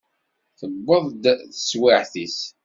Tewweḍ-d 0.59 1.23
teswiɛt-is. 1.53 2.37